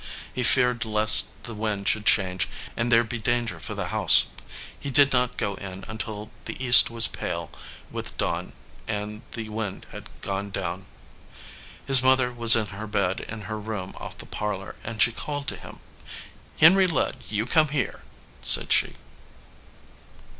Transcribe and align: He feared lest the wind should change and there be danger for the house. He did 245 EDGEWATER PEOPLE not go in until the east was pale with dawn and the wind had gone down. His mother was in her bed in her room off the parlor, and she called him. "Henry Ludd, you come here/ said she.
He 0.33 0.41
feared 0.41 0.83
lest 0.83 1.43
the 1.43 1.53
wind 1.53 1.87
should 1.87 2.07
change 2.07 2.47
and 2.75 2.91
there 2.91 3.03
be 3.03 3.19
danger 3.19 3.59
for 3.59 3.75
the 3.75 3.89
house. 3.89 4.25
He 4.79 4.89
did 4.89 5.11
245 5.11 5.53
EDGEWATER 5.53 5.59
PEOPLE 5.59 5.77
not 5.77 5.85
go 5.85 5.91
in 5.91 5.91
until 5.91 6.31
the 6.45 6.65
east 6.65 6.89
was 6.89 7.07
pale 7.07 7.51
with 7.91 8.17
dawn 8.17 8.53
and 8.87 9.21
the 9.33 9.49
wind 9.49 9.85
had 9.91 10.09
gone 10.21 10.49
down. 10.49 10.87
His 11.85 12.01
mother 12.01 12.33
was 12.33 12.55
in 12.55 12.65
her 12.65 12.87
bed 12.87 13.19
in 13.19 13.41
her 13.41 13.59
room 13.59 13.93
off 13.95 14.17
the 14.17 14.25
parlor, 14.25 14.75
and 14.83 14.99
she 14.99 15.11
called 15.11 15.51
him. 15.51 15.79
"Henry 16.59 16.87
Ludd, 16.87 17.17
you 17.29 17.45
come 17.45 17.67
here/ 17.67 18.03
said 18.41 18.73
she. 18.73 18.93